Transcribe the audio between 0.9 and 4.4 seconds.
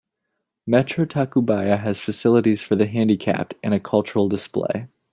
Tacubaya has facilities for the handicapped, and a cultural